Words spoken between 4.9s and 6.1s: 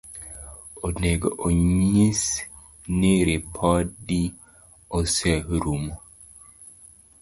oserumo.